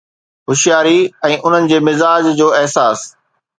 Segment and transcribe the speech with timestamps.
[0.47, 0.95] هوشياري
[1.29, 2.99] ۽ انهن جي مزاح جو احساس